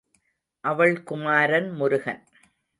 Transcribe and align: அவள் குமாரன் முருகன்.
அவள் 0.63 1.03
குமாரன் 1.03 1.71
முருகன். 1.71 2.23